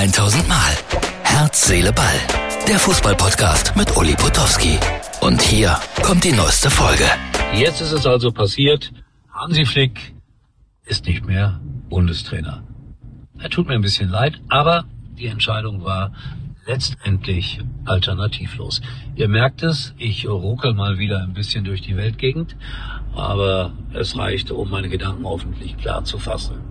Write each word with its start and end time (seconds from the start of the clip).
1000 0.00 0.48
Mal. 0.48 0.72
Herz, 1.24 1.66
Seele, 1.66 1.92
Ball. 1.92 2.18
Der 2.66 2.78
Fußballpodcast 2.78 3.76
mit 3.76 3.94
Uli 3.98 4.14
Potowski. 4.14 4.78
Und 5.20 5.42
hier 5.42 5.76
kommt 6.02 6.24
die 6.24 6.32
neueste 6.32 6.70
Folge. 6.70 7.04
Jetzt 7.52 7.82
ist 7.82 7.92
es 7.92 8.06
also 8.06 8.32
passiert. 8.32 8.92
Hansi 9.30 9.66
Flick 9.66 10.14
ist 10.86 11.04
nicht 11.04 11.26
mehr 11.26 11.60
Bundestrainer. 11.90 12.62
Er 13.40 13.50
tut 13.50 13.68
mir 13.68 13.74
ein 13.74 13.82
bisschen 13.82 14.08
leid, 14.08 14.40
aber 14.48 14.86
die 15.18 15.26
Entscheidung 15.26 15.84
war 15.84 16.12
letztendlich 16.64 17.60
alternativlos. 17.84 18.80
Ihr 19.16 19.28
merkt 19.28 19.62
es, 19.62 19.92
ich 19.98 20.26
ruckel 20.26 20.72
mal 20.72 20.96
wieder 20.96 21.22
ein 21.22 21.34
bisschen 21.34 21.64
durch 21.64 21.82
die 21.82 21.98
Weltgegend, 21.98 22.56
aber 23.14 23.74
es 23.92 24.16
reicht, 24.16 24.50
um 24.50 24.70
meine 24.70 24.88
Gedanken 24.88 25.26
hoffentlich 25.26 25.76
klar 25.76 26.04
zu 26.04 26.18
fassen. 26.18 26.69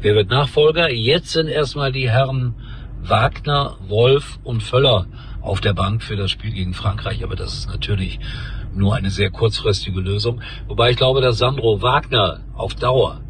Wer 0.00 0.14
wird 0.14 0.28
Nachfolger? 0.28 0.92
Jetzt 0.92 1.30
sind 1.30 1.48
erstmal 1.48 1.90
die 1.90 2.10
Herren 2.10 2.54
Wagner, 3.00 3.76
Wolf 3.88 4.38
und 4.44 4.62
Völler 4.62 5.06
auf 5.40 5.62
der 5.62 5.72
Bank 5.72 6.02
für 6.02 6.16
das 6.16 6.30
Spiel 6.30 6.52
gegen 6.52 6.74
Frankreich, 6.74 7.24
aber 7.24 7.34
das 7.34 7.54
ist 7.54 7.68
natürlich 7.68 8.20
nur 8.74 8.94
eine 8.94 9.10
sehr 9.10 9.30
kurzfristige 9.30 10.00
Lösung. 10.00 10.42
Wobei 10.68 10.90
ich 10.90 10.96
glaube, 10.98 11.22
dass 11.22 11.38
Sandro 11.38 11.80
Wagner 11.80 12.40
auf 12.52 12.74
Dauer, 12.74 13.22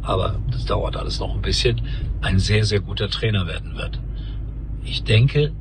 aber 0.00 0.40
das 0.50 0.64
dauert 0.64 0.96
alles 0.96 1.20
noch 1.20 1.34
ein 1.34 1.42
bisschen, 1.42 1.82
ein 2.22 2.38
sehr, 2.38 2.64
sehr 2.64 2.80
guter 2.80 3.10
Trainer 3.10 3.46
werden 3.46 3.76
wird. 3.76 4.00
Ich 4.82 5.04
denke, 5.04 5.52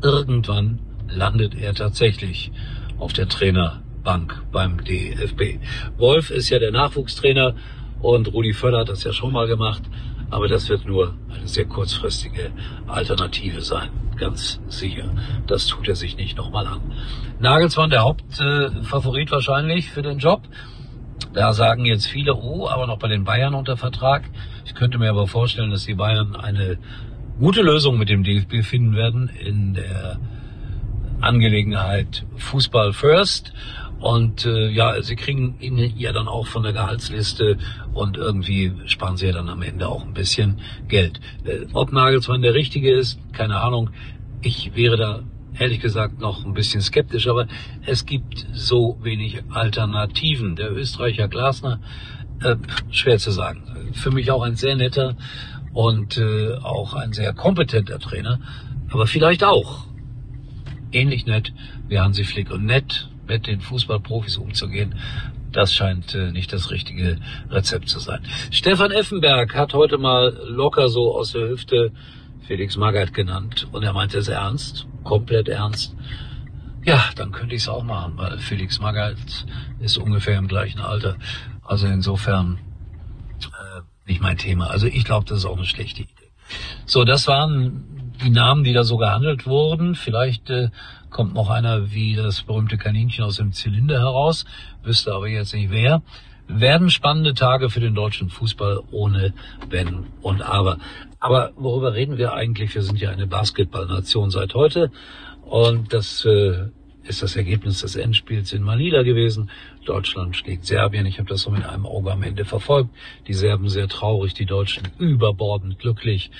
irgendwann 0.00 0.78
landet 1.08 1.56
er 1.56 1.74
tatsächlich 1.74 2.52
auf 2.98 3.12
der 3.12 3.28
Trainerbank 3.28 4.44
beim 4.52 4.84
DFB. 4.84 5.58
Wolf 5.96 6.30
ist 6.30 6.50
ja 6.50 6.60
der 6.60 6.70
Nachwuchstrainer 6.70 7.56
und 8.00 8.32
Rudi 8.32 8.52
Völler 8.52 8.80
hat 8.80 8.88
das 8.88 9.04
ja 9.04 9.12
schon 9.12 9.32
mal 9.32 9.46
gemacht. 9.46 9.82
Aber 10.30 10.48
das 10.48 10.68
wird 10.68 10.86
nur 10.86 11.14
eine 11.32 11.46
sehr 11.46 11.66
kurzfristige 11.66 12.50
Alternative 12.88 13.60
sein. 13.60 13.90
Ganz 14.16 14.60
sicher. 14.68 15.10
Das 15.46 15.66
tut 15.66 15.88
er 15.88 15.94
sich 15.94 16.16
nicht 16.16 16.36
nochmal 16.36 16.66
an. 16.66 16.80
Nagelsmann, 17.38 17.90
der 17.90 18.02
Hauptfavorit 18.02 19.30
wahrscheinlich 19.30 19.90
für 19.90 20.02
den 20.02 20.18
Job. 20.18 20.42
Da 21.32 21.52
sagen 21.52 21.84
jetzt 21.84 22.06
viele, 22.06 22.34
oh, 22.34 22.68
aber 22.68 22.86
noch 22.86 22.98
bei 22.98 23.08
den 23.08 23.24
Bayern 23.24 23.54
unter 23.54 23.76
Vertrag. 23.76 24.24
Ich 24.64 24.74
könnte 24.74 24.98
mir 24.98 25.10
aber 25.10 25.26
vorstellen, 25.26 25.70
dass 25.70 25.84
die 25.84 25.94
Bayern 25.94 26.34
eine 26.34 26.78
gute 27.38 27.62
Lösung 27.62 27.98
mit 27.98 28.08
dem 28.08 28.24
DFB 28.24 28.62
finden 28.62 28.96
werden 28.96 29.28
in 29.28 29.74
der 29.74 30.18
Angelegenheit 31.20 32.24
Fußball 32.36 32.92
First. 32.92 33.52
Und 34.00 34.44
äh, 34.44 34.68
ja, 34.68 35.00
sie 35.02 35.16
kriegen 35.16 35.56
ihn 35.60 35.78
ja 35.96 36.12
dann 36.12 36.28
auch 36.28 36.46
von 36.46 36.62
der 36.62 36.72
Gehaltsliste 36.72 37.56
und 37.94 38.16
irgendwie 38.16 38.72
sparen 38.86 39.16
sie 39.16 39.26
ja 39.26 39.32
dann 39.32 39.48
am 39.48 39.62
Ende 39.62 39.88
auch 39.88 40.04
ein 40.04 40.12
bisschen 40.12 40.60
Geld. 40.88 41.20
Äh, 41.44 41.66
ob 41.72 41.92
Nagelsmann 41.92 42.42
der 42.42 42.54
Richtige 42.54 42.92
ist, 42.92 43.18
keine 43.32 43.60
Ahnung. 43.60 43.90
Ich 44.42 44.76
wäre 44.76 44.96
da 44.96 45.22
ehrlich 45.58 45.80
gesagt 45.80 46.20
noch 46.20 46.44
ein 46.44 46.52
bisschen 46.52 46.82
skeptisch, 46.82 47.26
aber 47.26 47.46
es 47.86 48.04
gibt 48.04 48.46
so 48.52 48.98
wenig 49.02 49.42
Alternativen. 49.50 50.56
Der 50.56 50.72
Österreicher 50.72 51.28
Glasner, 51.28 51.80
äh, 52.42 52.56
schwer 52.90 53.18
zu 53.18 53.30
sagen. 53.30 53.62
Für 53.94 54.10
mich 54.10 54.30
auch 54.30 54.42
ein 54.42 54.56
sehr 54.56 54.76
netter 54.76 55.16
und 55.72 56.18
äh, 56.18 56.54
auch 56.54 56.94
ein 56.94 57.12
sehr 57.12 57.32
kompetenter 57.32 57.98
Trainer, 57.98 58.40
aber 58.90 59.06
vielleicht 59.06 59.44
auch 59.44 59.86
ähnlich 60.92 61.26
nett 61.26 61.52
wie 61.88 61.98
Hansi 61.98 62.24
Flick 62.24 62.50
und 62.50 62.64
nett 62.64 63.10
mit 63.26 63.46
den 63.46 63.60
Fußballprofis 63.60 64.36
umzugehen, 64.36 64.94
das 65.52 65.72
scheint 65.72 66.14
äh, 66.14 66.32
nicht 66.32 66.52
das 66.52 66.70
richtige 66.70 67.18
Rezept 67.50 67.88
zu 67.88 67.98
sein. 67.98 68.20
Stefan 68.50 68.90
Effenberg 68.90 69.54
hat 69.54 69.74
heute 69.74 69.98
mal 69.98 70.36
locker 70.48 70.88
so 70.88 71.16
aus 71.16 71.32
der 71.32 71.48
Hüfte 71.48 71.92
Felix 72.46 72.76
Magath 72.76 73.14
genannt 73.14 73.66
und 73.72 73.82
er 73.82 73.92
meinte 73.92 74.18
es 74.18 74.28
ernst, 74.28 74.86
komplett 75.02 75.48
ernst. 75.48 75.96
Ja, 76.84 77.02
dann 77.16 77.32
könnte 77.32 77.54
ich 77.56 77.62
es 77.62 77.68
auch 77.68 77.82
machen, 77.82 78.12
weil 78.16 78.38
Felix 78.38 78.80
Magath 78.80 79.46
ist 79.80 79.98
ungefähr 79.98 80.38
im 80.38 80.46
gleichen 80.46 80.80
Alter. 80.80 81.16
Also 81.62 81.88
insofern 81.88 82.58
äh, 83.40 83.80
nicht 84.06 84.20
mein 84.20 84.38
Thema. 84.38 84.68
Also 84.68 84.86
ich 84.86 85.04
glaube, 85.04 85.26
das 85.26 85.38
ist 85.38 85.46
auch 85.46 85.56
eine 85.56 85.66
schlechte 85.66 86.02
Idee. 86.02 86.12
So, 86.84 87.04
das 87.04 87.26
waren 87.26 87.95
die 88.22 88.30
Namen, 88.30 88.64
die 88.64 88.72
da 88.72 88.84
so 88.84 88.96
gehandelt 88.96 89.46
wurden. 89.46 89.94
Vielleicht 89.94 90.50
äh, 90.50 90.70
kommt 91.10 91.34
noch 91.34 91.50
einer 91.50 91.92
wie 91.92 92.14
das 92.14 92.42
berühmte 92.42 92.76
Kaninchen 92.76 93.24
aus 93.24 93.36
dem 93.36 93.52
Zylinder 93.52 93.98
heraus, 93.98 94.44
wüsste 94.82 95.14
aber 95.14 95.28
jetzt 95.28 95.54
nicht 95.54 95.70
wer. 95.70 96.02
Werden 96.48 96.90
spannende 96.90 97.34
Tage 97.34 97.70
für 97.70 97.80
den 97.80 97.94
deutschen 97.94 98.30
Fußball 98.30 98.82
ohne 98.92 99.32
Wenn 99.68 100.06
und 100.22 100.42
Aber. 100.42 100.78
Aber 101.18 101.52
worüber 101.56 101.94
reden 101.94 102.18
wir 102.18 102.34
eigentlich? 102.34 102.74
Wir 102.74 102.82
sind 102.82 103.00
ja 103.00 103.10
eine 103.10 103.26
Basketballnation 103.26 104.30
seit 104.30 104.54
heute 104.54 104.92
und 105.42 105.92
das 105.92 106.24
äh, 106.24 106.68
ist 107.08 107.22
das 107.22 107.36
Ergebnis 107.36 107.80
des 107.80 107.96
Endspiels 107.96 108.52
in 108.52 108.62
Manila 108.62 109.02
gewesen. 109.02 109.50
Deutschland 109.84 110.36
schlägt 110.36 110.66
Serbien. 110.66 111.06
Ich 111.06 111.18
habe 111.18 111.28
das 111.28 111.42
so 111.42 111.50
mit 111.50 111.64
einem 111.64 111.86
Auge 111.86 112.12
am 112.12 112.22
Ende 112.22 112.44
verfolgt. 112.44 112.90
Die 113.26 113.34
Serben 113.34 113.68
sehr 113.68 113.88
traurig, 113.88 114.34
die 114.34 114.46
Deutschen 114.46 114.88
überbordend 114.98 115.78
glücklich. 115.78 116.30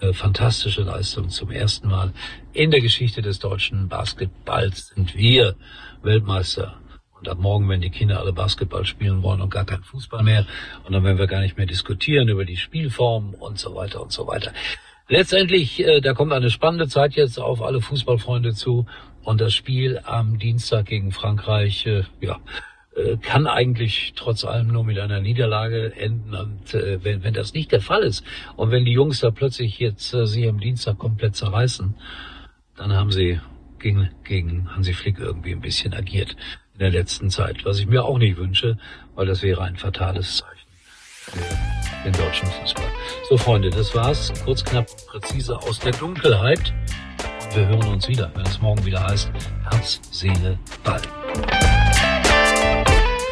Äh, 0.00 0.12
fantastische 0.12 0.82
Leistung 0.82 1.28
zum 1.28 1.50
ersten 1.50 1.88
Mal 1.88 2.12
in 2.52 2.70
der 2.70 2.80
Geschichte 2.80 3.20
des 3.20 3.40
deutschen 3.40 3.88
Basketballs 3.88 4.88
sind 4.94 5.16
wir 5.16 5.56
Weltmeister. 6.02 6.78
Und 7.18 7.28
ab 7.28 7.38
morgen, 7.38 7.68
wenn 7.68 7.80
die 7.80 7.90
Kinder 7.90 8.20
alle 8.20 8.32
Basketball 8.32 8.84
spielen 8.84 9.24
wollen 9.24 9.40
und 9.40 9.50
gar 9.50 9.64
kein 9.64 9.82
Fußball 9.82 10.22
mehr, 10.22 10.46
und 10.84 10.92
dann 10.92 11.02
werden 11.02 11.18
wir 11.18 11.26
gar 11.26 11.40
nicht 11.40 11.56
mehr 11.56 11.66
diskutieren 11.66 12.28
über 12.28 12.44
die 12.44 12.56
Spielform 12.56 13.34
und 13.34 13.58
so 13.58 13.74
weiter 13.74 14.00
und 14.00 14.12
so 14.12 14.28
weiter. 14.28 14.52
Letztendlich, 15.08 15.80
äh, 15.84 16.00
da 16.00 16.14
kommt 16.14 16.32
eine 16.32 16.50
spannende 16.50 16.86
Zeit 16.86 17.14
jetzt 17.14 17.40
auf 17.40 17.60
alle 17.60 17.80
Fußballfreunde 17.80 18.54
zu. 18.54 18.86
Und 19.24 19.40
das 19.40 19.52
Spiel 19.52 20.00
am 20.04 20.38
Dienstag 20.38 20.86
gegen 20.86 21.10
Frankreich, 21.10 21.86
äh, 21.86 22.04
ja, 22.20 22.38
kann 23.20 23.46
eigentlich 23.46 24.12
trotz 24.16 24.44
allem 24.44 24.68
nur 24.68 24.84
mit 24.84 24.98
einer 24.98 25.20
Niederlage 25.20 25.94
enden. 25.96 26.34
Und 26.34 26.74
äh, 26.74 27.02
wenn, 27.04 27.22
wenn 27.22 27.34
das 27.34 27.54
nicht 27.54 27.72
der 27.72 27.80
Fall 27.80 28.02
ist 28.02 28.24
und 28.56 28.70
wenn 28.70 28.84
die 28.84 28.92
Jungs 28.92 29.20
da 29.20 29.30
plötzlich 29.30 29.78
jetzt 29.78 30.12
äh, 30.14 30.26
sich 30.26 30.48
am 30.48 30.60
Dienstag 30.60 30.98
komplett 30.98 31.36
zerreißen, 31.36 31.94
dann 32.76 32.92
haben 32.92 33.10
sie 33.10 33.40
gegen, 33.78 34.10
gegen 34.24 34.74
Hansi 34.74 34.92
Flick 34.92 35.18
irgendwie 35.18 35.52
ein 35.52 35.60
bisschen 35.60 35.94
agiert 35.94 36.36
in 36.74 36.80
der 36.80 36.90
letzten 36.90 37.30
Zeit, 37.30 37.64
was 37.64 37.78
ich 37.78 37.86
mir 37.86 38.04
auch 38.04 38.18
nicht 38.18 38.36
wünsche, 38.36 38.78
weil 39.14 39.26
das 39.26 39.42
wäre 39.42 39.62
ein 39.62 39.76
fatales 39.76 40.38
Zeichen 40.38 40.58
für 41.28 42.04
den 42.04 42.12
deutschen 42.12 42.48
Fußball. 42.48 42.86
So 43.28 43.36
Freunde, 43.36 43.70
das 43.70 43.94
war's. 43.94 44.32
Kurz, 44.44 44.64
knapp, 44.64 44.86
präzise 45.08 45.56
aus 45.56 45.78
der 45.78 45.92
Dunkelheit. 45.92 46.72
Und 47.44 47.56
wir 47.56 47.66
hören 47.66 47.88
uns 47.88 48.08
wieder, 48.08 48.30
wenn 48.34 48.46
es 48.46 48.60
morgen 48.60 48.84
wieder 48.84 49.06
heißt 49.06 49.30
Herz, 49.70 50.00
Seele, 50.10 50.58
Ball. 50.84 51.02